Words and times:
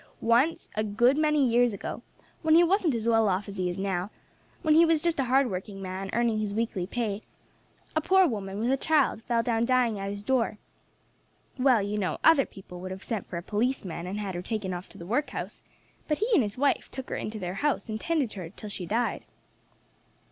Once, 0.25 0.67
a 0.73 0.83
good 0.83 1.15
many 1.15 1.47
years 1.47 1.73
ago, 1.73 2.01
when 2.41 2.55
he 2.55 2.63
wasn't 2.63 2.95
as 2.95 3.07
well 3.07 3.29
off 3.29 3.47
as 3.47 3.57
he 3.57 3.69
is 3.69 3.77
now, 3.77 4.09
when 4.63 4.73
he 4.73 4.83
was 4.83 4.99
just 4.99 5.19
a 5.19 5.25
hard 5.25 5.47
working 5.51 5.79
man, 5.79 6.09
earning 6.13 6.39
his 6.39 6.55
weekly 6.55 6.87
pay, 6.87 7.21
a 7.95 8.01
poor 8.01 8.27
woman 8.27 8.57
with 8.59 8.71
a 8.71 8.77
child 8.77 9.21
fell 9.21 9.43
down 9.43 9.63
dying 9.63 9.99
at 9.99 10.09
his 10.09 10.23
door. 10.23 10.57
Well, 11.59 11.83
you 11.83 11.99
know, 11.99 12.17
other 12.23 12.47
people 12.47 12.79
would 12.79 12.89
have 12.89 13.03
sent 13.03 13.27
for 13.29 13.37
a 13.37 13.43
policeman 13.43 14.07
and 14.07 14.17
had 14.19 14.33
her 14.33 14.41
taken 14.41 14.73
off 14.73 14.89
to 14.89 14.97
the 14.97 15.05
workhouse, 15.05 15.61
but 16.07 16.17
he 16.17 16.31
and 16.33 16.41
his 16.41 16.57
wife 16.57 16.89
took 16.89 17.07
her 17.11 17.15
into 17.15 17.37
their 17.37 17.53
house 17.61 17.87
and 17.87 18.01
tended 18.01 18.33
her 18.33 18.49
till 18.49 18.69
she 18.69 18.87
died." 18.87 19.23